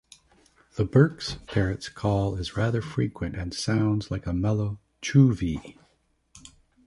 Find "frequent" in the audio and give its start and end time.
2.81-3.35